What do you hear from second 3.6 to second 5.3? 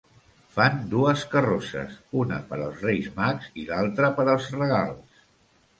i l'altra per als regals.